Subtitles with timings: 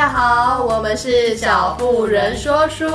[0.00, 2.86] 家好，我们是小妇人说书，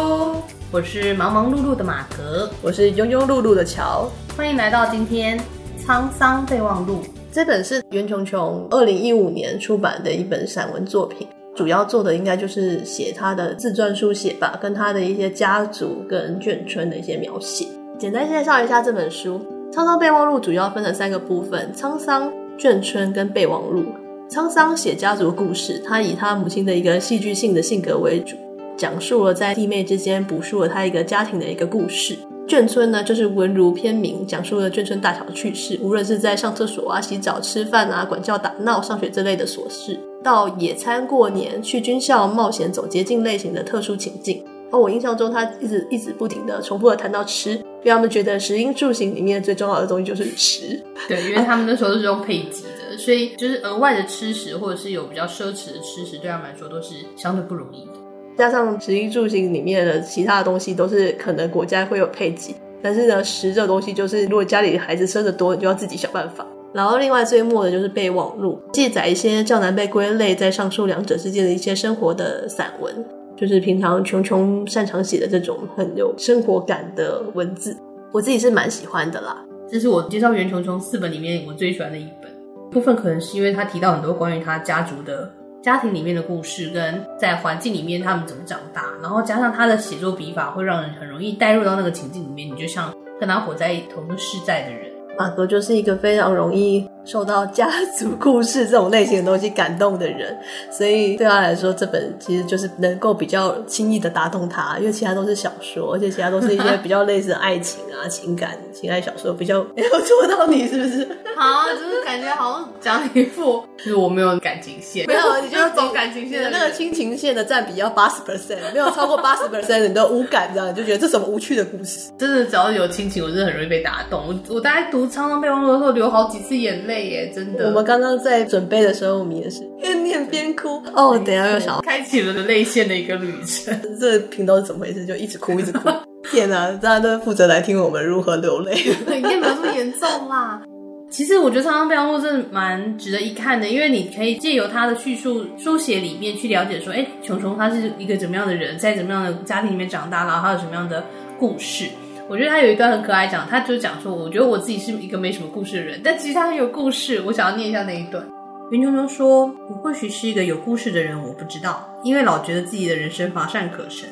[0.72, 5.38] 我是忙忙碌碌的马格，我是庸庸碌碌的乔，欢迎来到今天
[5.86, 7.04] 《沧桑备忘录》。
[7.32, 17.68] 这本是袁琼琼二零一五年出版的一本散文作品，主要做的应该就是写他的自传书写吧，跟他的一些家族跟眷村的一些描写。
[18.00, 19.40] 简单介绍一下这本书，
[19.72, 23.86] 《沧桑备忘录》主要分成三个部分：沧桑、眷村跟备忘录。
[24.28, 28.36] 沧桑写家族故事，他以他母亲的一个戏剧性的性格为主，
[28.76, 32.18] 讲述了在弟妹之间补述了他一个家庭的一个故事。
[32.48, 44.44] 眷村呢，就是文如篇名，讲述了眷村大小趣事，无论是在上厕所啊、洗澡、吃饭啊、管教、打闹、上学这类的琐事，到野餐、过年、去军校、冒险、走捷径类型的特殊情境。
[44.72, 50.82] 而我印象中，他一直一直不停的重复的谈到吃，因为他们觉得食衣住行里面最重要的东西就是吃。
[51.08, 52.50] 对，因为他们那时候都是用配给
[52.96, 57.92] 的，所以就是额外的吃食或者是有比较奢侈的吃食，对他们来说都是相对不容易的。
[58.38, 66.46] 加上食衣住行里面的其他的东西都是可能国家会有配给，但是呢，食这东西就是如果家里孩子生的多，你就要自己想办法。
[66.74, 72.94] 然后另外最末的就是备忘录，记载一些较难被归类在上述两者之间的一些生活的散文，
[73.38, 77.78] 就是平常琼琼擅长写的这种很有生活感的文字，
[78.12, 79.42] 我自己是蛮喜欢的啦。
[79.72, 82.25] 这是我介绍袁琼琼四本里面我最喜欢的一本，
[82.72, 85.32] 部分可能是因为他提到很多关于他家族的。
[85.64, 94.92] 家庭里面的故事，跟在环境里面他们怎么长大，然后加上他的写作笔法，会让人很容易带入到那个情境里面，你就像跟他活在同一个世代的人。
[95.18, 100.36] 马格就是一个非常容易受到家族故事这种类型的东西感动的人，
[100.72, 111.08] 所以对他来说，这本其实就是能够比较轻易的打动他，因为其他都是小说，而且其他都是一些比较类似的爱情啊、 情感、情爱小说，比较没有戳到你，是不是？
[111.36, 122.10] 好， 就是感觉好像讲一副，就是我没有感情线，没有， 你就走感情线的那个亲情线的占比要八十 percent，没有超过八十 percent，你都无感，这样你就觉得这什么无趣的故事。
[122.18, 124.26] 真的，只要有亲情，我真的很容易被打动。
[124.28, 127.68] 我我大概读《沧桑备忘录》的时候，流好几次眼泪耶，真的。
[127.68, 130.82] 我们刚刚在准备的时候，我们也是边念边哭。
[130.94, 133.80] 哦，等一下又想要开启了泪腺的一个旅程。
[134.00, 135.06] 这频道是怎么回事？
[135.06, 135.90] 就一直哭，一直哭。
[136.32, 138.74] 天哪，大家都负责来听我们如何流泪。
[139.16, 140.62] 应该没有这么严重啦。
[141.08, 151.06] 其实我觉得《沧桑备忘录》真的蛮值得一看的，因为你可以借由他的叙述书写里面去了解说，哎，琼琼他是一个怎么样的人，在怎么样的家庭里面长大，然后他有什么样的
[151.40, 151.86] 故事。
[152.28, 157.22] 我觉得他有一段很可爱，讲他就讲说，我觉得我自己是一个没什么故事的人，但其实他很有故事。
[157.28, 158.26] 我想要念一下那一段。
[158.72, 164.10] 袁琼琼说：“我或许是一个有故事的人，我不知道，因为老觉得自己的人生乏善可陈。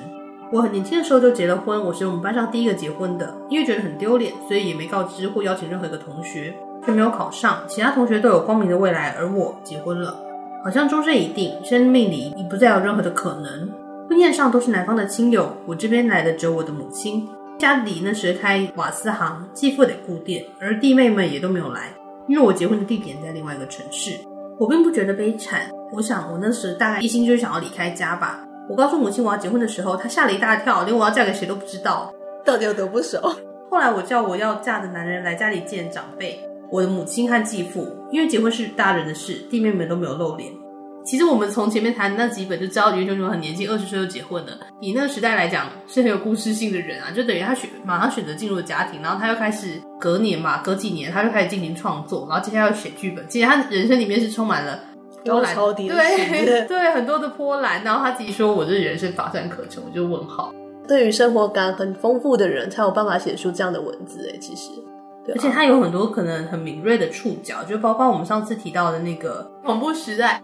[0.52, 6.54] 我很年轻的时候就结了婚，我是我们班上第一个结婚的，因为觉得很丢脸，所以也没告知或邀请任何一个同学。”
[6.86, 10.14] 却没有考上，其他同学都有光明的未来，而我结婚了，
[10.66, 13.72] 好像终身已定，生命里已不再有任何的可能。
[14.10, 17.26] 婚宴上都是男方的亲友，我这边来的只有我的母亲。
[17.64, 21.94] 家里那时开瓦斯行，继父得顾店，而弟妹们也都没有来，
[22.28, 24.20] 因为我结婚的地点在另外一个城市。
[24.60, 28.46] 我并不觉得悲惨，我想我那时大概一心就是想要离开家吧。
[28.68, 32.14] 我告诉母亲我要结婚的时候，她吓了一大跳，连我要嫁给谁都不知道，
[32.44, 33.18] 到底有多不熟。
[33.72, 36.38] 后来我叫我要嫁的男人来家里见长辈。
[36.70, 40.52] 我的母亲和继父，因为结婚是大人的事，弟妹们都没有露脸。
[41.06, 44.52] 其实我们从前面谈的那几本就知道，袁琼琼很年轻，二十岁就结婚了。
[44.80, 53.28] 以那个时代来讲，是很有故事性的人啊，就等于他选马上选择进入了家庭，然后他又开始隔年嘛，隔几年他就开始进行创作，然后接下来要写剧本。
[53.28, 54.80] 其实他人生里面是充满了
[55.26, 57.84] 波澜，对 对，很多的波澜。
[57.84, 60.54] 然后他自己说：“我这人生乏善可陈。”我就问号。
[60.88, 64.30] 对于生活感很丰富的人，才有办法写出这样的文字。
[64.34, 64.72] 哎，其实。
[65.30, 70.42] 而且他有很多可能很敏锐的触角，就包括我们上次提到的那个恐怖时代。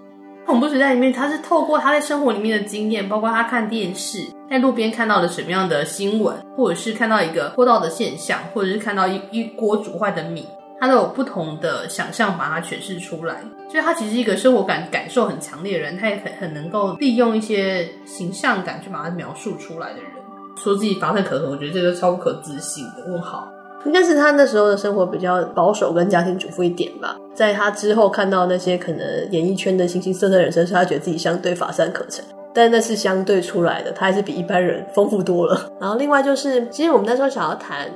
[0.49, 4.17] 恐怖时代里面，他是透过他在生活里面的经验，包括他看电视，
[4.49, 10.47] 在路边看到了什么样的新闻，或者是看到一个坡道的现象，或者是看到一一锅煮坏的米，
[10.79, 13.43] 他都有不同的想象把它诠释出来。
[13.69, 20.09] 所以他其实一个生活感感受很强烈的人，他也很很能够利用一些形象感去把它描述出来的人。
[20.57, 23.47] 说自己乏善可陈，我觉得这个超不可置信的问号。
[23.85, 27.17] 应该是他那时候的生活比较保守，跟家庭主妇一点吧。
[27.33, 32.23] 在他之后看到那些可能演艺圈的形形色色人生是，他觉得自己相对乏善可陈，
[32.53, 35.71] 但那是相对出来的，他还是比一般人丰富多了。
[35.79, 37.87] 然后另外就是，其实我们那时候想要谈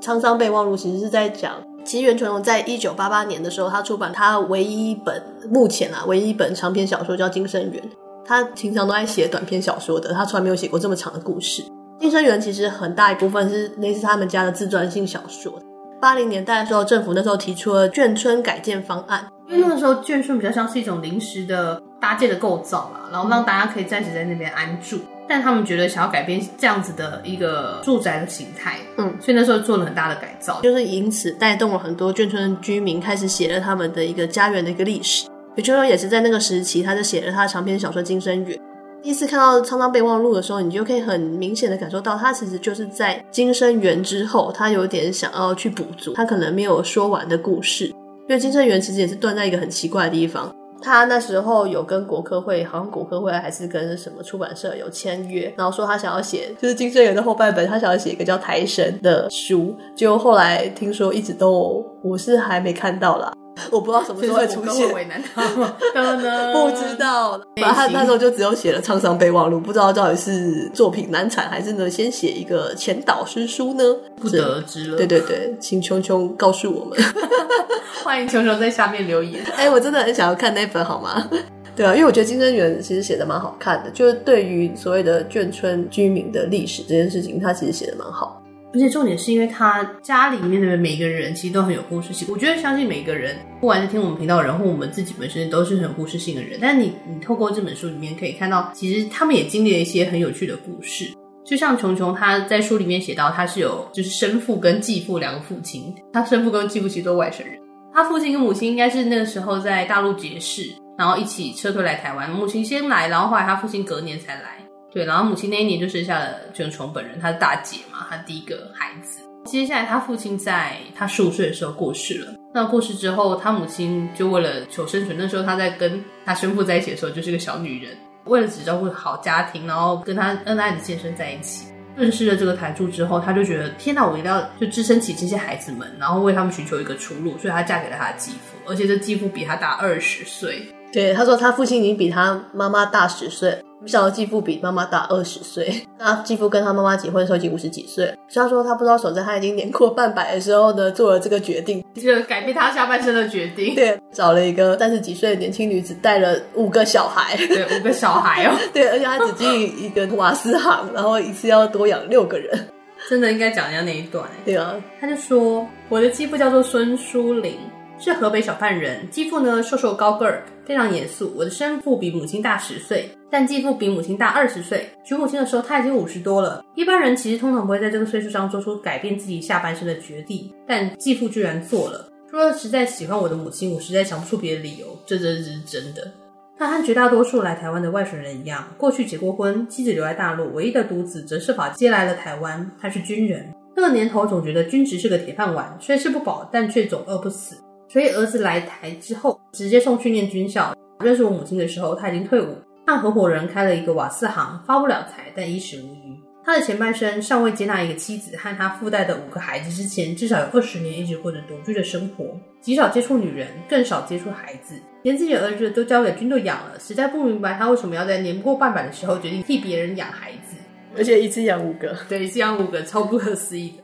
[0.04, 1.52] 《沧桑备忘录》，其实是在讲，
[1.84, 7.82] 其实袁琼琼在一九八八年的时候，他出版他唯一一本目前啊唯一一本长篇小说叫《金生缘》，
[8.26, 11.62] 他平常都爱写短篇小说的，他从来没有写过这么长的故事。
[12.04, 15.58] 金生源其实很大一部分是类似他们家的自传性小说。
[16.02, 24.98] 八零年代的时候，政府那时候提出了眷村改建方案，因为那个时候眷村比较像是一种临时的搭建的构造啦，然后让大家可以暂时在那边安住。
[25.26, 35.26] 但他们觉得想要改变这样子的一个住宅的形态，嗯，所以那时候做了很大的改造，就是因此带动了很多眷村居民开始写了他们的一个家园的一个历史。
[35.54, 38.58] 余秋秋也是在那个时期，他就写了他的长篇小说《金生园》。
[39.04, 47.84] 第一次看到《苍苍备忘录》的时候，你就可以很明显的感受到，他其实就是在《金生园》之后，他有点想要去补足他可能没有说完的故事。
[47.84, 50.50] 因为《金生园》其实也是断在一个很奇怪的地方。
[50.80, 63.34] 他那时候有跟国科会，好像国科会还是跟什么出版社有签约，然后说他想要写，就是《金生园》的后半本，他想要写一个叫《台神》的书，就后来听说一直都我是还没看到啦，
[63.70, 64.92] 我不知道什么时候会出现。
[64.92, 65.74] 为难他吗？
[66.52, 73.84] 不知道，反正他那时候就只有写了《沧桑备忘录》，不知道到底是作品难产，还是呢先写一个前导师书呢？
[74.20, 74.96] 不得而知了。
[74.96, 76.98] 对对对，请琼琼告诉我们。
[78.04, 79.42] 欢迎琼琼在下面留言。
[79.56, 81.28] 哎、欸，我真的很想要看那本，好吗？
[81.74, 88.40] 对啊，因为我觉得《金生园》其实写的蛮好看的，就是对于所谓的眷村居民的历史这件事情，他其实写的蛮好。
[88.74, 92.26] 而且重点是因为他家里面的每个人其实都很有故事性。
[92.28, 96.58] 我觉得相信每个人，不管是听我们频道的人，或我们自己本身都是很有故事性的人。
[96.60, 101.08] 但你你透过这本书里面可以看到，其实他们也经历了一些很有趣的故事。
[101.46, 107.56] 就像琼琼他在书里面写到，他是有就是生父跟继父两个父亲，他生父跟继父其实都是外省人。
[107.92, 110.68] 他父亲跟母亲应该是那个时候在大陆结识，
[110.98, 112.28] 然后一起撤退来台湾。
[112.28, 114.63] 母亲先来，然后后来他父亲隔年才来。
[114.94, 119.18] 对，然后母亲那一年就生下了琼琼本人，她是大姐嘛，她第一个孩子。
[119.44, 122.32] 接下来他父亲在他十五岁的时候过世了。
[122.54, 127.94] 那过世之后，他母亲就为了求生存，那时候他在跟他生父在一起的时候就是个小女人，
[128.24, 131.66] 为了只照顾好家庭，然后跟他恩爱的先生在一起。
[131.94, 140.62] 认识了这个台柱之后，他就觉得天哪，我一定要就支撑起这些孩子们，然后为他们寻求一个出路，所以他嫁给了他的继父，而且这继父比他大二十岁。
[140.90, 143.58] 对，他说他父亲已经比他妈妈大十岁。
[143.84, 148.12] 没想到继父比妈妈大二十岁， 那继父跟他妈妈结婚的时候已经五十几岁。
[148.28, 153.74] 虽然说他不知道，守在他已经年过半百的时候呢，做了这个决定，这个改变他下半生的决定。
[153.74, 157.36] 对，找了一个三十几岁的年轻女子，带了五个小孩。
[157.36, 158.56] 对， 五个小孩哦。
[158.72, 162.68] 对，而且他只经营一个瓦斯行，然后一次要多养六个人。
[163.10, 164.24] 真的应该讲一下那一段。
[164.46, 167.58] 对啊，他就说我的继父叫做孙书林。
[167.98, 171.32] 是河北小范人，继父呢瘦瘦高个儿，非常严肃。
[171.36, 174.90] 我的生父比母亲大十岁，但继父比母亲大二十岁。
[175.04, 176.64] 娶母亲的时候他已经五十多了。
[176.74, 182.08] 一般人其实通常不会在这个岁数上做出改变自己下半生的决定，但继父居然做了。
[182.30, 184.86] 说实在喜欢我的母亲，我实在想不出别的理由。
[185.06, 186.10] 这真是真的。
[186.58, 192.70] 他和绝大多数来台湾的外省人一样，过去结过婚，妻子留在大陆，唯一的独子则设法接来了台湾。
[192.80, 197.56] 他是军人，那个年头总觉得军职是个铁饭碗，虽吃不饱，但却总饿不死。
[197.94, 200.76] 所以儿子来台之后，直接送去念军校。
[200.98, 206.20] 认识我母亲的时候，他已经退伍，和合伙人开了一个瓦斯行，发不了财，但衣食无虞。
[206.44, 214.74] 他的前半生尚未接纳一个妻子和他附带的五个孩子之前，至少有二十年一直过着独居的生活，极少接触女人，更少接触孩子，
[215.04, 216.76] 连自己的儿子都交给军队养了。
[216.80, 220.56] 实在不明白他为什么要在年过半百的时候决定替别人养孩子，
[220.96, 223.83] 而且一次养五个，对，一次养五个，超不可思议的。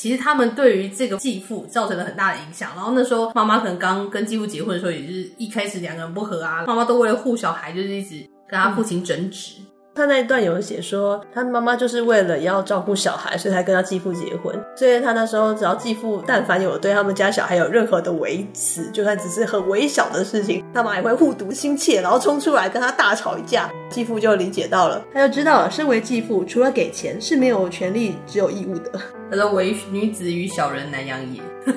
[0.00, 9.56] 其实他们对于这个继父造成了很大的影响，然后那时候妈妈可能刚跟继父结婚的时候，也是一开始两个人不和啊，妈妈都为了护小孩，就是一直跟他父亲争执。
[10.00, 14.58] 他那一段有写说，他妈妈就是为了要照顾小孩，所以才跟他继父结婚。
[14.74, 23.70] 所以他那时候只要继父但凡有对他们家小孩有任何的微词，就算只是很微小的事情，他妈也会护犊心切，然后冲出来跟他大吵一架。
[23.90, 28.92] 继父就理解到了，他就知道了，身为继父，除了给钱是没有权利，只有义务的。
[29.28, 31.42] 他说：“唯女子与小人难养也。”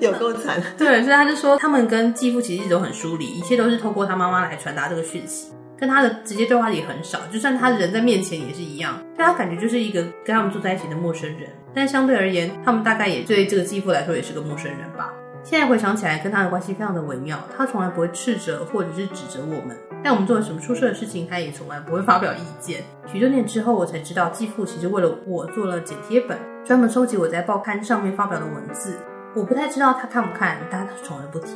[0.00, 0.62] 有够惨。
[0.76, 5.48] 对，所以他就说，他们跟继父其实一直都很疏离，一切都是透过他妈妈来传达这个讯息。
[5.78, 11.50] 跟他的直接对话也很少，就算他人在面前也是一样，但他感觉就是一个跟他们住在一起的陌生人。
[11.74, 15.12] 但相对而言，他们大概也对这个继父来说也是个陌生人吧。
[15.42, 22.82] 现在回想起来，跟他的关系非常的微妙，他从来不会斥责或者是指责我们，但我们做了什么出色的事情，他也从来不会发表意见。
[23.06, 28.98] 许多年之后，我才知道继父其实为了我做了剪贴本，专门收集我在报刊上面发表的文字。
[29.36, 31.52] 我不太知道他看不看，但他从来不提。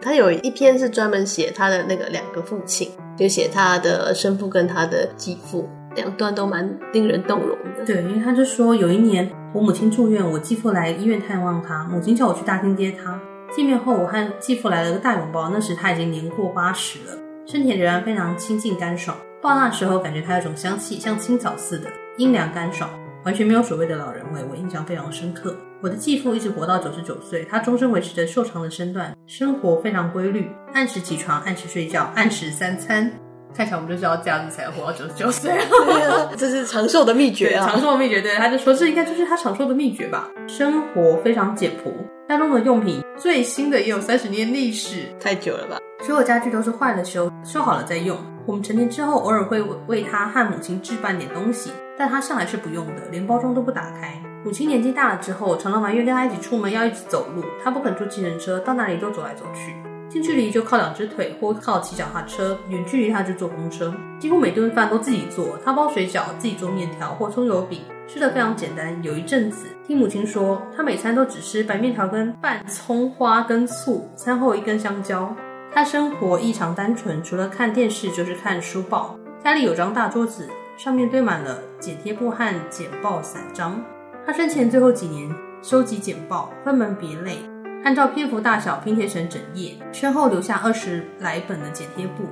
[0.00, 2.90] 他有一篇是专门写他的那个两个父亲。
[3.16, 7.82] 就写他的生父跟他的继父，两段都蛮令人动容的。
[7.86, 13.18] 对，因为他就说有一年我母亲住院，我继父来医院探望他，母亲叫我去大厅接他。
[13.50, 15.48] 见面后，我和继父来了个大拥抱。
[15.48, 19.16] 那时他已经年过八十了，身体仍然非常清净干爽。
[19.40, 21.88] 抱那时候感觉他有种香气，像青草似的，
[22.18, 22.90] 阴凉干爽，
[23.24, 25.56] 完全没有所谓的老人味，我印象非常深刻。
[25.82, 33.10] 我的继父一直活到九十九岁，他终身维持着瘦长的身段，生活非常规律，按时起床，按时睡觉，按时三餐。
[33.54, 36.30] 看起来我们就知道这样子才活到九十九岁啊！
[36.36, 37.66] 这是长寿的秘诀啊！
[37.66, 40.28] 长寿的秘诀，对，他就说这应该就是他长寿的秘诀吧。
[40.46, 41.90] 生活非常简朴，
[42.28, 45.78] 家中的用品最新的也有三十年历史，太久了吧？
[46.02, 48.18] 所有家具都是坏了修，修好了再用。
[48.44, 54.20] 我们成年之后，偶尔会为他和母亲置办点东西，但他向来是不用的，连包装都不打开。
[54.46, 59.74] 母亲年纪大了之后，常常埋怨跟他一起出门要一直走路，他不肯坐计程车，到哪里都走来走去。
[60.08, 63.92] 近距离就靠两只腿，或靠骑脚踏车；远距离他就坐公车。
[64.20, 68.96] 几乎每顿饭都自己做，他包水饺，自己做面条或葱油饼，吃的非常简单。
[69.02, 75.34] 有一阵子，听母亲说，他每餐都只吃白面条跟拌葱花跟醋，餐后一根香蕉。
[75.74, 79.18] 他生活异常单纯，除了看电视就是看书报。
[79.42, 83.82] 家里有张大桌子，上面堆满了剪贴簿和剪报散张。
[84.26, 87.38] 他生前最后几年收集简报，分门别类。
[87.84, 92.24] 按照篇幅大小拼贴成整页，身后留下二十来本的剪贴簿，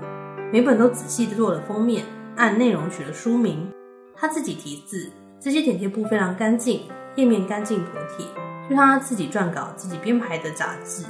[0.52, 3.70] 每本都仔细地做了封面，按内容取了书名。
[4.16, 5.08] 他自己题字，
[5.38, 6.82] 这些剪贴簿非常干净，
[7.14, 8.26] 页面干净妥帖，
[8.68, 11.04] 就像他自己撰稿、自己编排的杂志。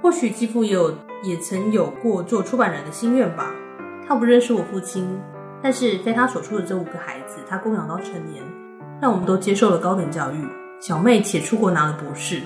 [0.00, 3.54] 或许继父也有也曾有过做出版人的心愿吧。
[4.08, 5.06] 他不认识我父亲，
[5.62, 8.42] 但是非他所出的这五个孩子，他供养到成年，
[9.00, 10.46] 让我们都接受了高等教育。
[10.80, 12.40] 小妹且出国拿了博士。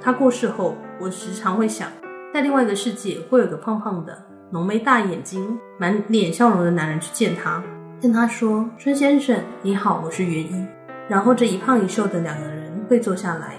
[0.00, 1.90] 她过世后，我时常会想，
[2.32, 4.16] 在另外一个世界，会有个胖胖的、
[4.50, 7.62] 浓眉大眼睛、满脸笑容的男人去见她，
[8.00, 10.66] 跟她说：“春先生，你好，我是袁一。”
[11.08, 13.54] 然后这一胖一瘦的两个人会坐下来，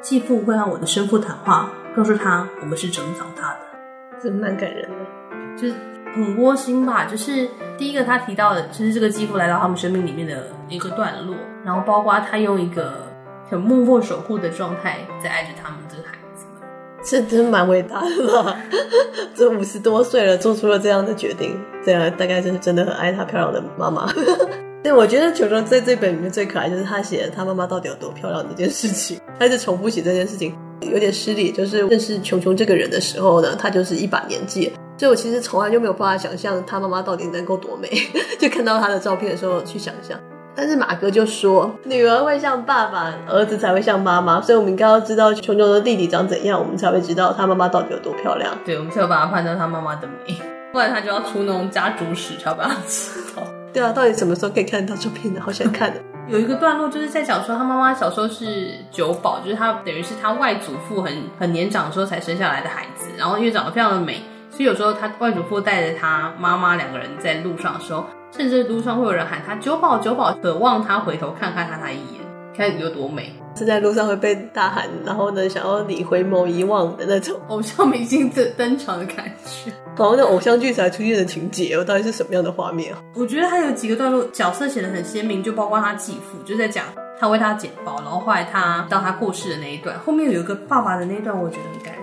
[0.00, 5.74] 继父会和我的生父谈话，告诉他我们是怎么长大的，真蛮感人的，就是
[6.14, 7.04] 很窝心吧。
[7.04, 13.12] 就是第一个他提到的，就是这个继父来到他们生命里面的一个段落，然后包括他用一个。
[13.50, 16.66] 很默默守护的状态，在爱着他们这个孩子们，
[17.04, 18.56] 这真蛮伟大的吧？
[19.36, 21.54] 这五十多岁了，做出了这样的决定，
[21.84, 24.10] 这样大概就是真的很爱他漂亮的妈妈。
[24.82, 31.52] 对，我觉得琼琼在这本里面最可爱，就是他写他妈妈到底有多漂亮这件事情，他一直重复写这件事情，有点失礼。
[31.52, 37.88] 就是认识琼琼这个人的时候呢，他就是一把年纪，所以我其实从来就没有办法想象他妈妈到底能够多美，
[38.38, 40.18] 就看到他的照片的时候去想象。
[40.56, 48.56] 但是马哥就说，女儿会像爸爸，儿子才会像妈妈，所以我们应该要知道琼琼的弟弟长怎样，我们才会知道他妈妈到底有多漂亮。
[48.64, 50.36] 对，我们才有办法判断他妈妈的美，
[50.72, 53.42] 不然他就要出那种家族史，才有办法知道。
[53.72, 55.40] 对啊，到底什么时候可以看到照片呢？
[55.44, 56.00] 好想看的。
[56.30, 64.22] 有一个段落就是在讲说，他妈妈小时候是酒保，就是他等于是他外祖父很很年长的时候才生下来的孩子，然后因为长得非常的美，
[64.54, 68.04] 所以有时候他外祖父带着他妈妈两个人在路上的时候。
[68.36, 72.20] 甚至路上会有人喊他“九宝九宝”，渴望他回头看看他他一眼，
[72.56, 73.32] 看有多美。
[73.56, 81.76] 是在路上会被大喊，然后呢，想要你回眸一望的那种偶像明星的登场的感觉， 好像那偶像剧才出现的情节。
[81.76, 82.92] 我到底是什么样的画面？
[83.14, 86.86] 我觉得他有几个段落角色写得很鲜明，就包括他继父，就在讲
[87.20, 92.02] 他为他捡包，然后后来他到他过世的那一段，后面有一个爸爸的那一段，我觉得很感人。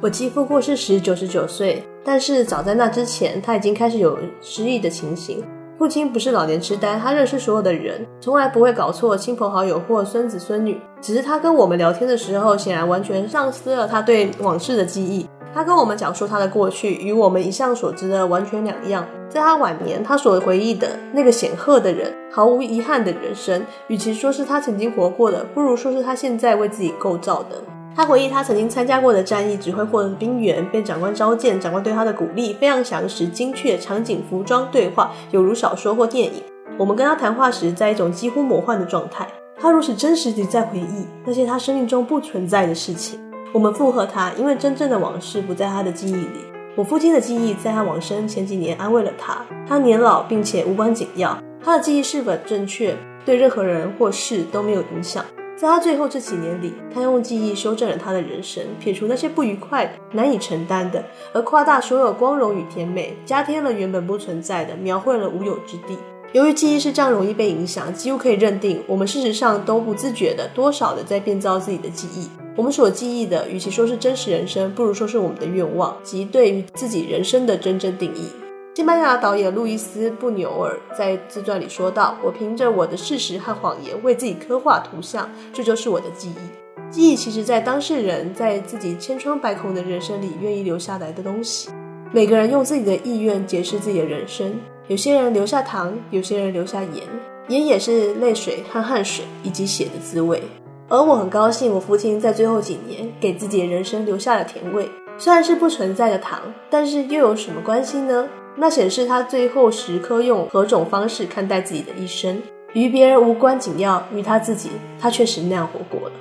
[0.00, 5.42] 我继父过世时九十九岁，但是早在那之前，他已经开始有失忆的情形。
[5.76, 10.80] 父亲不是老年痴呆，他认识所有的人，从来不会搞错亲朋好友或孙子孙女。
[11.00, 15.26] 只是他跟我们聊天的时候，显然完全丧失了他对往事的记忆。
[15.52, 19.06] 他跟我们讲述他的过去，与我们一向所知的完全两样。
[19.28, 27.56] 在他晚年，他所回忆的那个显赫的人，毫无遗憾的人生，与其说是他曾经活过的，不如说是他现在为自己构造的。
[27.96, 36.42] 他回忆他曾经参加过的战役，指挥过的兵员，被长官召见，长官对他的鼓励非常详实、精确，场景、服装、对话，犹如小说或电影。
[36.76, 39.28] 我们跟他谈话时，在一种几乎魔幻的状态。
[39.56, 43.20] 他如此真实地在回忆那些他生命中不存在的事情。
[43.52, 46.40] 我们附和他，因为真正的往事不在他的记忆里。
[46.74, 49.36] 我父亲的记忆在他往生前几年安慰了他。
[49.68, 55.24] 他年老并且无关紧要，他的记忆是否正确，对任何人或事都没有影响。
[55.64, 61.02] 在他最后这几年里，他用记忆修正了他的人生，撇除那些不愉快的、难以承担的，
[61.32, 65.96] 而夸大所有光荣与甜美，加添了原本不存在的，描绘了无有之地。
[66.34, 72.28] 由于记忆是这样容易被影响，几乎可以认定，我们事实上都不自觉的、多少的在变造自己的记忆。
[72.56, 78.28] 我们所记忆的，与其说是真实人生，不如说是我们的愿望及对于自己人生的真正定义。
[78.76, 86.90] 西班牙导演路易斯·布纽尔在自传里说道：“我凭着我的事实和谎言为自己刻画图像，这就是我的记忆。
[86.90, 91.70] 记忆其实，在当事人在自己千疮百孔的人生里愿意留下来的东西。
[92.10, 94.52] 每个人用自己的意愿解释自己的人生。
[94.88, 97.04] 有些人留下糖，有些人留下盐，
[97.46, 100.42] 盐也是泪水和汗水以及血的滋味。
[100.88, 104.90] 而我很高兴，我父亲在最后几年给自己的人生留下了甜味。
[105.16, 108.26] 虽然是不存在的糖，但是又有什么关系呢？
[108.56, 112.40] 那显示他最后时刻用何种方式看待自己的一生，
[112.72, 114.70] 与别人无关紧要，与他自己，
[115.00, 116.14] 他确实那样活过了。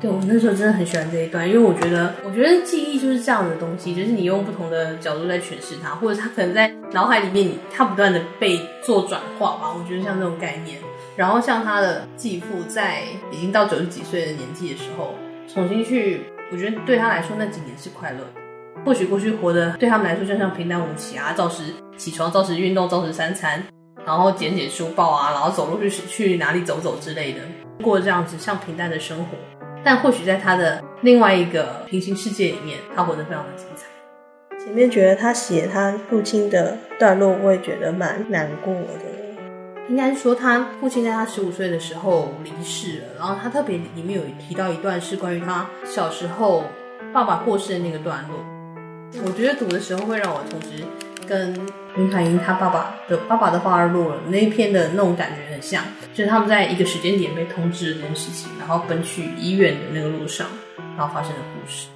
[0.00, 9.74] 对，我那时候真的很喜欢这一段，因为我觉得，我觉得记忆就是这样的东西，就是你用不同的角度在诠释它，或者他可能在脑海里面你，他不断的被做转化吧。
[9.76, 10.78] 我觉得像这种概念，
[11.16, 15.14] 然后像他的继父在已经到九十几岁的年纪的时候，
[15.52, 16.20] 重新去，
[16.52, 18.47] 我觉得对他来说那几年是快乐的。
[18.88, 23.62] 或许过去活的对他们来说就像平淡无奇啊，照时起床，照时运动，照时三餐，
[24.06, 27.40] 然后捡捡书报啊，然后走路去去哪里走走之类的，
[27.84, 29.36] 过这样子像平淡的生活。
[29.84, 33.84] 但或许在他的另外一个平行世界里面，他活得非常的精彩。
[34.58, 39.84] 前面觉得他写他父亲的段落，我也觉得蛮难过的。
[39.90, 46.64] 应该说他父亲在他十五岁的时候离世了，然后他特别里面有提到一段是关于他小时候
[47.12, 48.38] 爸爸过世的那个段落。
[49.24, 50.84] 我觉得读的时候会让我同时
[51.26, 51.54] 跟
[51.96, 55.82] 林海音他爸爸的爸爸的花儿落了那一篇的那种感觉很像，
[56.14, 60.46] 就是他们在一个时间点被通知这件事情，然后奔去医院的那个路上，
[60.96, 61.88] 然后发生的故事。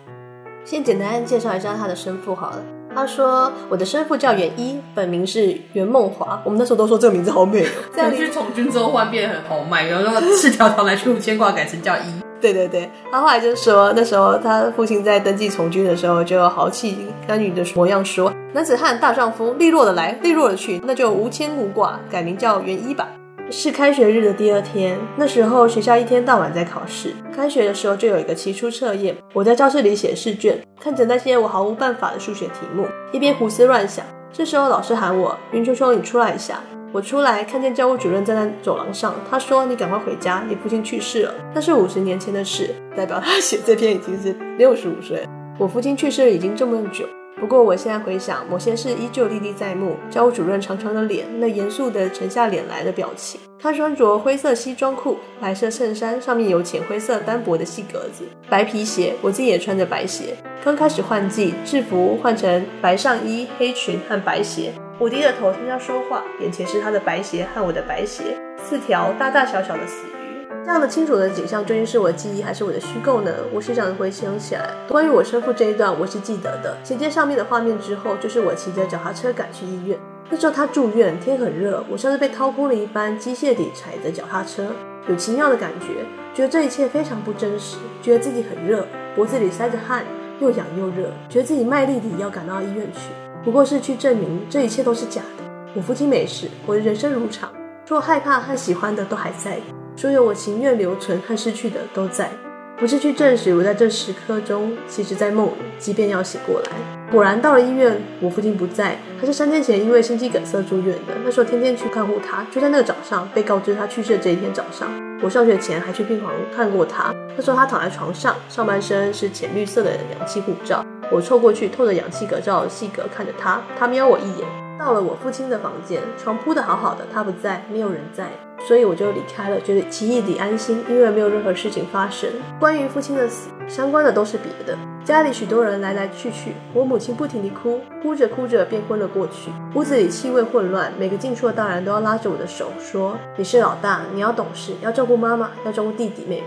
[0.64, 2.62] 先简单介绍一下他的生父好了。
[2.94, 6.40] 他说：“我的生父叫袁一，本名是袁梦华。
[6.44, 7.68] 我们那时候都说这个名字好美哦。
[7.94, 12.02] 这样去从军之后换变得很豪迈，然后赤条条来去无牵挂改成叫一。”
[12.42, 23.08] 对对对，他后来就说，那时候他父亲在登记从军的时候，就豪气干云的模样说：“男子汉大丈夫，利落的来，利落的去，那就无牵无挂，改名叫袁一吧。”
[23.48, 27.14] 是开学日的第二天，那时候学校一天到晚在考试。
[27.36, 34.04] 开学的时候就有一个期初测验，我在教室里写试卷，看着那些我毫无办法的数学题目，一边胡思乱想。
[34.32, 36.60] 这时候老师喊我：“云秋秋，你出来一下。”
[36.92, 39.14] 我出来，看见教务主任站在走廊上。
[39.30, 41.34] 他说：“你赶快回家，你父亲去世了。
[41.54, 45.26] 那是五十年前的事，代表他写这篇已经是六十五岁。
[45.58, 47.06] 我父亲去世了已经这么久。
[47.40, 49.96] 不过我现在回想，某些事依旧历历在目。
[50.10, 53.40] 教务主任长长的脸，那严肃的沉下脸来的表情。
[53.58, 59.14] 他穿着灰色西装裤，白色衬衫，上面有浅灰色单薄的细格子，白皮鞋。
[59.22, 60.36] 我自己也穿着白鞋。
[60.62, 64.74] 刚开始换季，制服换成白上衣、黑裙和白鞋。
[65.02, 70.46] 我低着头听他说话，眼前是他的白鞋和我的白鞋，四条大大小小的死鱼。
[70.64, 73.32] 这样的清楚的景象究竟是我的记忆还是我的虚构呢？
[73.52, 76.76] 我时常回想起来，关于我生父这一段，我是记得的。
[76.84, 79.98] 衔接上面的画面之后，就是我骑着脚踏车赶去医院。
[80.30, 84.68] 那时候他住院，天很热，我像是被掏空了一般，机械地踩着脚踏车，
[85.08, 88.86] 有奇妙的感觉，觉得这一切非常不真实，觉得自己很热，
[89.16, 90.04] 脖子里塞着汗，
[90.38, 93.10] 又痒又热，觉得自己卖力地要赶到医院去。
[93.44, 95.44] 不过是去证明这一切都是假的。
[95.74, 97.50] 我父亲没事，我的人生如常，
[97.84, 99.58] 说害怕和喜欢的都还在，
[99.96, 102.30] 所有我情愿留存和失去的都在。
[102.78, 106.70] 不是去证实我在这时刻中，其实在梦里，即便要醒过来。
[107.10, 111.14] 果然到了医院，我父亲不在，他是三天前因为心肌梗塞住院的。
[111.24, 114.90] 那时候天天去看护他，就在那个早上被告知他去世的这一天早上，
[115.22, 117.14] 我上学前还去病房看过他。
[117.36, 120.84] 那时候他躺在床上，上半身是浅绿色的氧气护罩。
[121.12, 124.48] 我凑过去，透着氧气隔罩细格看着他，他瞄我一眼。
[124.78, 128.30] 到了我父亲的房间，床铺得好好的，他不在，没有人在，
[128.66, 132.28] 所以我就离开了，觉得奇异地安心，因为没有任何事情发生。
[132.58, 134.76] 关于父亲的死，相关的都是别的。
[135.04, 139.52] 家里许多人来来去去，我母亲不停地哭，哭着哭着便昏了过去。
[139.74, 146.46] 屋子里气味混乱，每个进出的大人都要拉着我的手说：“你是老大，你要懂事，要照顾妈妈，要照顾弟弟妹妹。”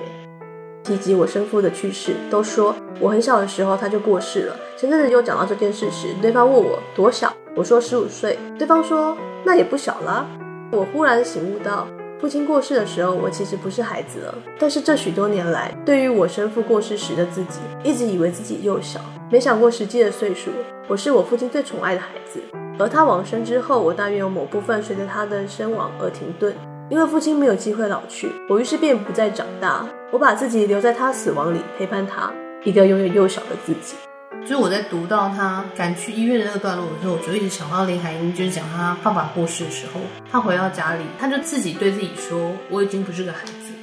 [0.85, 4.55] 提及我生父的去世，都说我很小的时候他就过世了。
[4.77, 10.27] 前阵子又讲到这件事时，对方问我多小，我说十五岁，对方说那也不小了。
[10.71, 11.87] 我忽然醒悟到，
[12.21, 14.35] 父亲过世的时候，我其实不是孩子了。
[14.59, 18.99] 但是这许多年来，对于我生父过世时的自己，一直以为自己幼小，
[19.31, 20.51] 没想过实际的岁数。
[20.87, 22.39] 我是我父亲最宠爱的孩子，
[22.77, 26.53] 而他往生之后，我大约有某部分随着他的身亡而停顿。
[26.87, 29.83] 因为父亲没有机会老去，我于是便不再长大。
[30.11, 32.31] 我把自己留在他死亡里，陪伴他，
[32.63, 33.95] 一个永远幼小的自己。
[34.41, 39.99] 就是我在读到他赶去医院的那个段落的时候，我就一直想到林海音，就是讲他爸爸过世的时候，
[40.31, 43.73] 他回到家里，他就自己对自己说：“我已经不是个孩子。”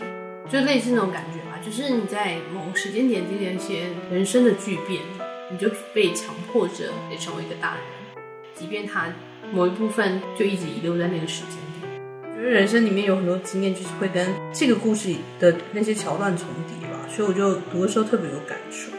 [0.48, 1.58] 就类似那种感觉吧。
[1.60, 5.00] 就是你在某时间点经历一些人生的巨变，
[5.50, 9.06] 你就被强迫着得成为一个大人，即便他
[9.52, 11.71] 某一部分就一直遗留在那个时间。
[12.42, 18.90] 因为人生里面有很多经验，就是会跟这个故事里的那些桥段重叠吧，所以我就读的时候特别有感触。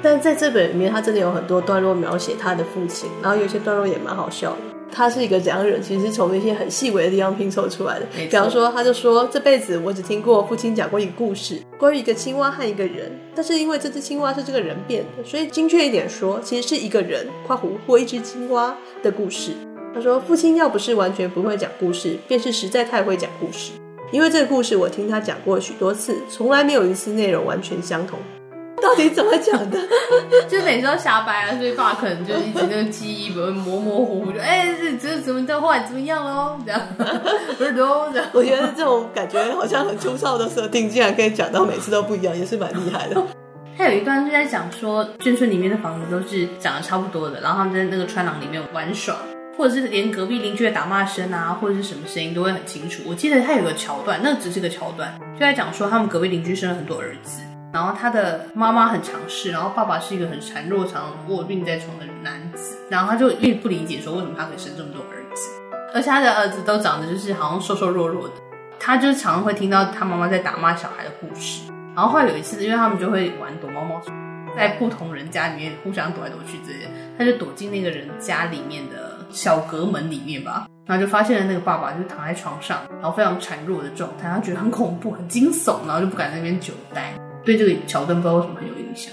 [0.00, 4.58] 但在这本里面，他真的有很多段落描写他的父亲，然后有些段落也蛮好笑的。
[4.92, 5.82] 他是一个怎样的人？
[5.82, 8.06] 其实是从那些很细微的地方拼凑出来的。
[8.14, 19.50] 比方说，他就说这辈子我只听过父亲讲过一个故事，关于一个青蛙和一个人，但是因为这只青蛙是这个人变的，所以精确一点说，其实是一个人（括弧或一只青蛙）的故事。
[19.94, 23.72] 他说，父亲要不是完全不会讲故事，便是实在太会讲故事。
[24.10, 28.18] 因为这个故事我听他讲过许多次，从来没有一次内容完全相同。
[28.80, 29.78] 到底怎么讲的？
[30.50, 36.58] 就每次都瞎掰啊，所以爸可能就一直那个记忆模模糊糊，就哎，这这怎么的后来怎么样喽？
[36.66, 36.80] 这样
[37.56, 38.28] 不是都这样？
[38.32, 43.22] 我觉得这种感觉好像很粗糙的设定，竟然可以讲到每次都不一样，也是蛮厉害的。
[43.78, 49.16] 他有一段是在讲说，眷村里面的房子都是长得差不多的，然后他们在那个穿廊里面玩耍，
[49.56, 53.02] 或者是连隔壁邻居的打骂声啊，或者是什么声音都会很清楚。
[53.06, 57.42] 我记得他有个桥段，那只是个桥段，就在讲说他们隔壁邻居生了很多儿子。
[57.72, 62.76] 然后他的妈妈很强势，然后爸爸是一个很孱弱、常卧病在床的男子。
[62.90, 65.48] 然后他就一直不理解，说为什么他可以生这么多儿子，
[65.94, 68.34] 而且他的儿子都长得就是好像瘦瘦弱弱的。
[68.78, 71.62] 他就常常会听到他妈妈在打骂小孩的故事。
[71.94, 74.02] 然后后来有一次，因为他们就会玩躲猫猫，
[74.54, 87.14] 在不同人家里面互相躲来躲去之类的，他就躲进那个人家里面的小隔门里面吧，然后就发现了那个爸爸就是躺在床上，然后非常孱弱的状态，他觉得很恐怖、很惊悚，然后就不敢在那边久待。
[87.44, 89.12] 对这个桥段不知道为什么很有印象，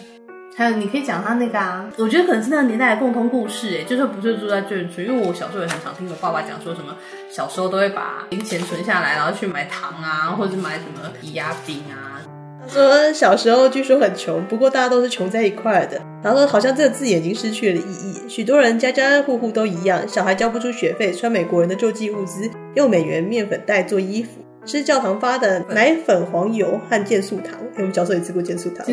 [0.55, 6.93] 还有你可以讲他那个啊，我觉得可能是那个年代的共通故事哎，就是不是住在眷村，因为我小时候也很常听我爸爸讲说什么，
[7.31, 12.21] 小时候都会把零钱存下来，然后去买糖啊，或者买什么抵押品啊。
[12.69, 15.99] 他说小时候据说很穷，不过大家都是穷在一块的。
[16.23, 24.29] 然后说好像这个字眼已经失去了意义，许多人家家户户都一样，小孩交不出学费，穿美国人的救济物资，用美元面粉袋做衣服。
[24.65, 27.55] 吃教堂发的奶粉、黄油和健素糖。
[27.75, 28.85] 欸、 我们小时候也吃过健素糖。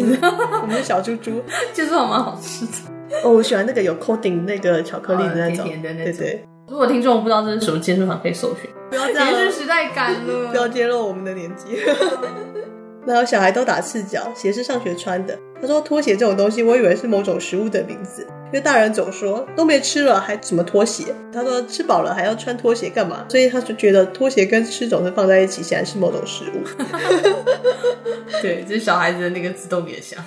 [0.62, 2.72] 我们的小猪猪，健素糖蛮好吃的。
[3.24, 6.18] 哦，我喜欢那个有 coating 那个巧克力的那种，甜甜的那种。
[6.18, 6.42] 对对。
[6.68, 8.70] 如果听众不知道这是什么健素糖，可以搜寻。
[8.88, 10.48] 不要这样，延续时代感了。
[10.50, 11.64] 不要揭露我们的年纪。
[13.06, 15.38] 然后小孩都打赤脚，鞋是上学穿的。
[15.60, 18.26] 他说拖鞋这种东西，我以为是某种食物的名字。
[18.46, 21.14] 因为大人总说都没吃了还什么拖鞋？
[21.32, 23.24] 他说吃饱了还要穿拖鞋干嘛？
[23.28, 26.62] 所以他就觉得拖鞋跟吃总是放在一起，显然是某种食物。
[28.42, 30.22] 对，这是小孩子的那个自动联想。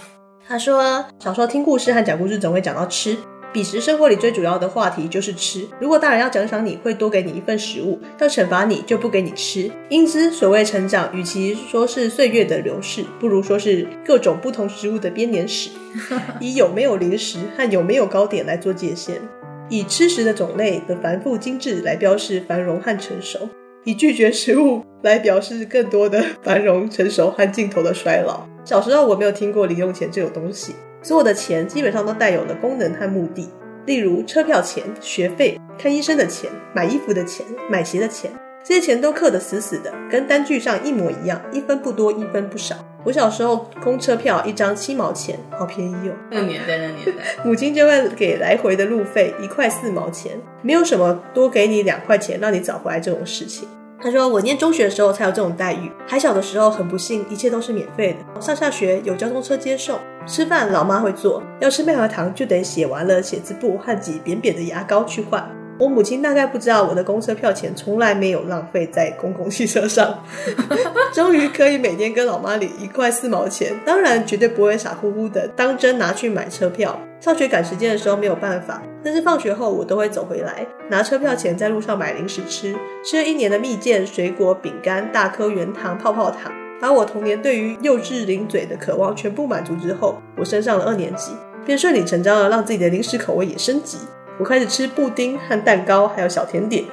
[0.48, 3.16] 他说小时候听故事和讲故事总会讲到吃。
[3.52, 5.68] 彼时生活里最主要的话题就是吃。
[5.80, 9.72] 如果大人要奖赏你，会多给你一份食物；要惩罚你，就不给你吃。
[9.90, 15.72] 因之，所谓成长，与其说是岁月的流逝，不如说是各种不同食物的编年史。
[16.40, 19.20] 以有没有零食和有没有糕点来做界限，
[19.68, 23.50] 以吃食的种类的繁复精致来标示繁荣和成熟，
[23.84, 28.46] 以拒绝食物来表示更多的繁荣、成熟和尽头的衰老。
[28.64, 30.76] 小时候我没有听过零用钱这种东西。
[31.02, 33.50] 所有的钱基本上都带有了功能和目的，
[33.86, 38.32] 例如车票钱、学费、看医生的钱、买衣服的钱、买鞋的钱，
[38.64, 42.76] 这些钱都刻得死死的，跟单据上一模一样，一分不多，一分不少。
[43.06, 46.14] 我小时候公车票一张七毛钱，好便宜哦。
[46.30, 53.70] 那年代，那年代， 母亲就会给来回的路费一块四毛钱，没有什么多给你两块钱让你找回来这种事情。
[54.02, 58.42] 他说：“我念中学的时候才有这种待遇，还小的时候很不幸，一切都是免费的。
[58.42, 65.50] 上下学有交通车接送，吃饭老妈会做，要吃麦芽糖就得写完了写字簿和挤扁扁的牙膏去换。
[65.80, 70.24] 我母亲大概不知道我的公车票钱从来没有浪费在公共汽车上，
[71.14, 77.00] 终于可以每天跟老妈领一块四毛钱，当然绝对不会傻乎乎的当真拿去买车票。
[77.22, 91.32] 上学赶时间的时候没有办法。”但是放学后，我都会走回来，拿车票钱在路上买零食吃，吃了一年的蜜饯、水果、饼干、大颗圆糖、泡泡糖，把我童年对于幼稚零嘴的渴望全部满足之后，我升上了二年级，
[91.66, 93.98] 便顺理成章的让自己的零食口味也升级。
[94.40, 96.86] 我开始吃布丁和蛋糕，还有小甜点。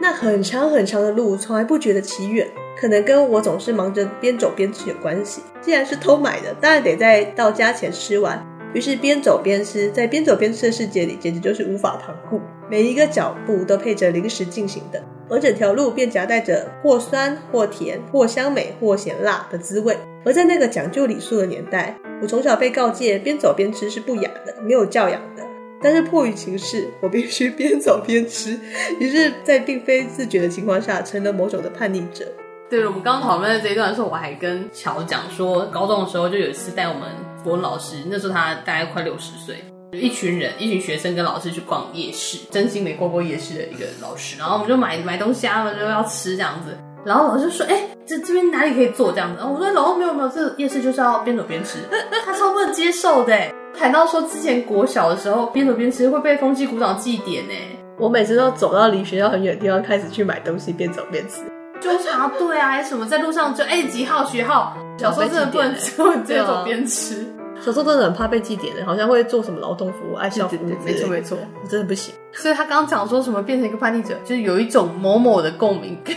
[0.00, 2.46] 那很长很长的路，从来不觉得奇远，
[2.80, 5.42] 可能跟我总是忙着边走边吃有关系。
[5.60, 8.44] 既然是偷买的，当然得在到家前吃完。
[8.74, 12.40] 于是边走边吃，在边走边吃的世界里，简直就是无法旁顾。
[12.70, 19.96] 每一个脚步都配着零食进行的，而整条路便夹带着或酸或甜、或香美或咸辣的滋味。
[20.24, 25.42] 而在那个讲究礼数的年代，我从小被告诫边走边吃是不雅的，没有教养的。
[25.82, 28.58] 但是迫于情势，我必须边走边吃。
[28.98, 32.26] 于是，在并非自觉的情况下，成了某种的叛逆者。
[32.68, 37.02] 对了，我们刚讨论的这一段的时候，我还跟乔讲说，高中的时候就有一次带我们。
[37.44, 39.54] 国文老师那时候他大概快六十岁，
[39.92, 44.38] 一群人，一群学生跟老师去逛夜市，真心没逛过夜市的一个老师。
[44.38, 46.76] 然后我们就买买东西啊，就要吃这样子。
[47.06, 51.78] 然后老师就说：“哎、欸，这这边哪里可以坐这样子？”我说：“老师没有没有，这夜市就是要边走边吃。
[52.24, 53.34] ”他超不能接受的，
[53.78, 57.54] 谈到说之前国小的时候边走边吃会被风纪股长记点呢。
[57.98, 61.40] 我每次都走到离学校很远的地方，开始去买东西，边走边吃。
[61.80, 65.92] 纠察队啊，还是什么，在路上就哎几号学号，小时候真的不能吃，
[66.26, 67.26] 边走边吃。
[67.60, 70.68] 小时候真的很怕被记点的，好像会做什么劳动服务、爱校服务。
[70.84, 72.14] 没错没错，我真的不行。
[72.32, 76.14] 所以他刚刚讲说什么变成一个叛逆者，就是有一种某某的共鸣感。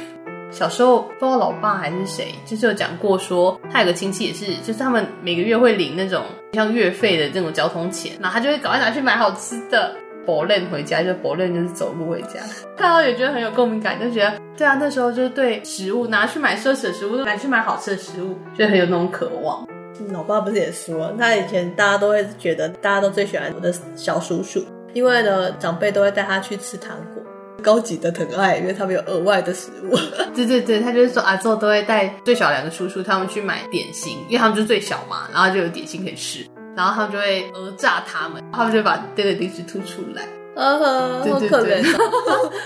[0.51, 12.41] 小时候不知道老爸还是谁，就是有讲过说，他有个亲戚也是，就是他们每个月会领那种像月费的这种交通钱，然后他就会赶快拿去买好吃的，博练回家，就博练就是走路回家。
[12.75, 19.65] 看到也觉得很有共鸣感，就觉得对啊，那时候就是对食物拿去买奢侈的食物，拿去买好吃的食物，就很有那种渴望。
[20.11, 27.23] 老爸不是也说，他以前大家都会觉得，大家都最喜欢我的小叔叔，因为呢，长辈都会带他去吃糖果，
[27.61, 29.95] 高级的疼爱，因为他们有额外的食物。
[30.35, 40.23] 对对对，他就是说啊，之后都会带最小两个叔叔他们去买点心，因为他们就最小嘛，然后就有点心可以吃，然后他们就会讹诈他们，他们就会把这个零食吐出来。
[40.55, 41.81] 啊哈，好可怜，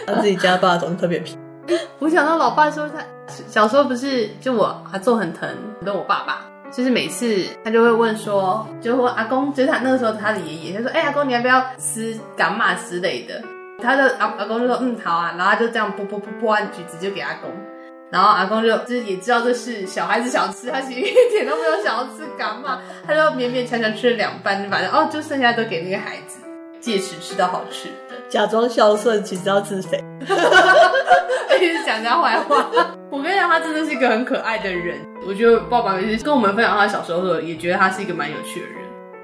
[0.07, 1.37] 他 自己家爸总是特别皮。
[1.99, 3.03] 我想到老爸说他
[3.47, 5.49] 小时候不是就我阿祖很疼，
[5.83, 6.45] 跟我爸爸。
[6.75, 13.41] 就是每次他就会问说，就问阿公，就是他那个时候他的爷爷，他说：“哎、欸，阿公你要不要吃柑仔之类的？”
[13.81, 17.49] 他的阿阿公就说：“嗯，好啊。”然后他就这样剥剥剥剥完橘子就给阿公，
[18.11, 26.39] 然后阿公就就是也知道这是小孩子想吃，他其实一点都没有想要吃柑仔，他就勉勉强强吃了两半，反正哦，就剩下都给那个孩子，
[26.81, 32.65] 借此吃到好吃的，假装孝顺，其实要自肥，而且是讲人家坏话。
[33.15, 34.99] 我跟你讲，他真的是一个很可爱的人。
[35.25, 38.75] 我觉得爸爸每次跟我们分享他小时候的时候，也觉得他是一个蛮有趣的人。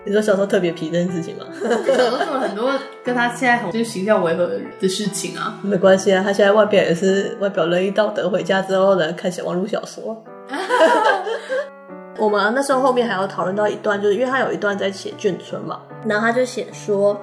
[0.05, 1.45] 你说小时候特别皮这件事情吗？
[1.85, 2.71] 小时候做了很多
[3.03, 4.49] 跟他现在同就是形象违和
[4.79, 5.59] 的事情啊。
[5.61, 10.23] 没关系啊，他现在外表也是外表仁义道德，回家之后呢，看小网络小说。
[12.17, 17.19] 我们那时候后面还要讨论到一段，就是因为他有一段在写眷村嘛，然后他就写说，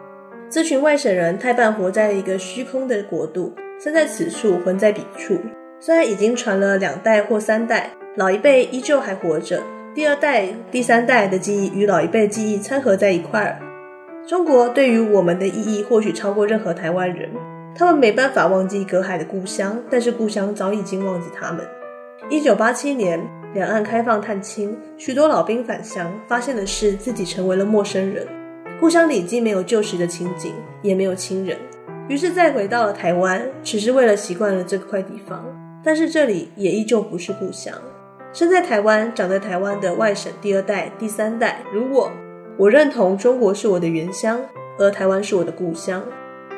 [0.51, 5.41] 这群外省人太半活在一个虚空的国度，身在此处，魂在彼处。
[5.81, 7.91] 虽然已经传了两代或三代。
[8.17, 9.63] 老一辈依旧还活着，
[9.95, 13.61] 第二代、第三代的记忆与老一辈记忆掺合在一块儿。
[14.27, 17.31] 中国对于我们的意义或许超过任何台湾人，
[17.77, 21.65] 他们没办法忘记隔海的故乡，但是故乡早已经忘记他们。
[22.29, 28.27] 一九八七年，两岸开放探亲，许多老兵返乡，发现的是自己成为了陌生人，
[28.81, 31.57] 故乡里既没有旧时的情景，也没有亲人，
[32.09, 35.47] 于是再回到了台湾，只是为了习惯了这块地方，
[35.89, 37.73] 但是这里也依旧不是故乡。
[38.35, 42.13] 生在台湾、长在台湾的外省第二代、第三代，如果，
[42.59, 44.39] 我认同中国是我的原乡，
[44.79, 46.05] 而台湾是我的故乡。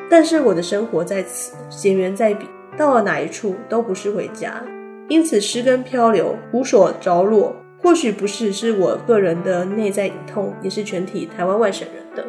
[0.09, 2.45] 但是我的生活在此，血缘在彼，
[2.77, 4.61] 到了哪一处都不是回家。
[5.07, 7.55] 因此，失根漂流，无所着落。
[7.81, 12.25] 或许不是是我个人的内在隐痛，也是全体台湾外省人的。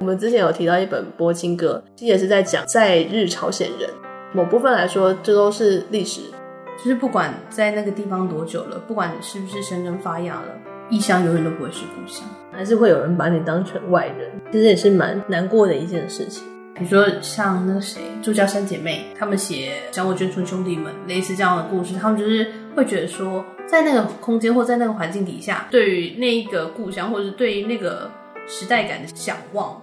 [0.00, 3.90] 我们之前有提到一本《柏青哥》，其实也是在讲在日朝鲜人。
[4.32, 6.20] 某部分来说，这都是历史。
[6.78, 10.46] 就是不管在那个地方多久了，不管你是不是生根发芽了，
[10.88, 14.30] 异乡永远都不会是故乡，还是会有人把你当成外人。
[14.50, 16.42] 其实也是蛮难过的一件事情。
[16.74, 28.10] 比如说像那个谁，朱家三姐妹，她们写《讲我眷村兄弟们》类似这样的故事，她们就是会觉得说，在那个空间或在那个环境底下，对于那一个故乡，或者是对于那个
[28.46, 29.82] 时代感的向往，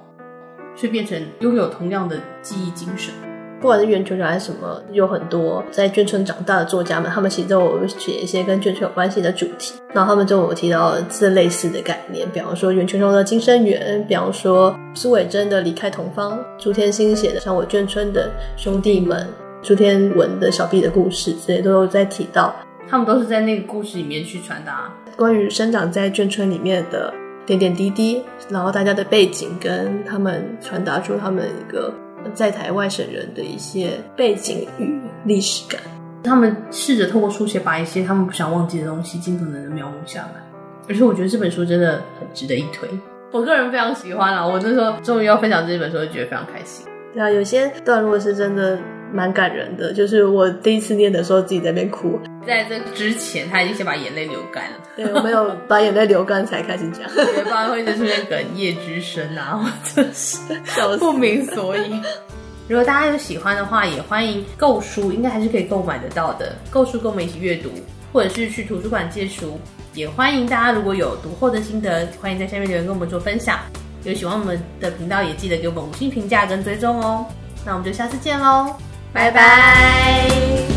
[0.75, 3.13] 却变成拥有同样的记忆精神。
[3.59, 9.73] 不管是袁琼琼还是什么，有很多在眷村长大的作家们，他们其实都有写一些跟眷村有关系的主题。
[9.93, 19.25] 然后他们就有提到这类似的概念，比方说袁琼琼的《金生缘》，比方说苏伟贞的《离开同方》，朱天心写的《像我眷村的兄弟们》，
[19.67, 22.55] 朱天文的《小毕的故事》这些都有在提到。
[22.87, 27.11] 他们都是在那个故事里面去传达关于生长在眷村里面的
[27.43, 31.91] 点点滴滴，然后大家的背景跟他们传达出他们一个。
[32.33, 35.81] 在台外省人的一些背景与历史感，
[36.23, 40.43] 他们试着透过书写把一些他们不想忘记的东西尽可能的描摹下来。
[40.89, 42.87] 而且我觉得这本书真的很值得一推，
[43.31, 44.47] 我个人非常喜欢啊！
[44.47, 46.85] 我那时候终于要分享这本书，就觉得非常开心。
[47.13, 48.79] 对啊，有些段落是真的
[49.17, 52.19] 蛮感人的，就是我第一次念的时候自己在那边哭。
[52.45, 54.77] 在这之前，他已经先把眼泪流干了。
[54.95, 57.10] 对，我没有把眼泪流干才开始讲，
[57.43, 60.38] 不然会一直出现哽咽之声啊，或者是
[60.99, 61.99] 不明所以。
[62.67, 66.56] 如果大家有喜欢的话，也欢迎购书，应该还是可以购买得到的。
[66.69, 67.71] 购书跟我们一起阅读，
[68.13, 69.60] 或者是去图书馆借书，
[69.95, 73.58] 也欢迎大家如果有读后的心得，欢迎在下面留言跟我们做分享。
[74.03, 77.25] 有喜欢我们的频道，也记得给我们五星评价跟追踪哦。
[77.65, 78.73] 那我们就下次见喽，
[79.13, 80.76] 拜拜。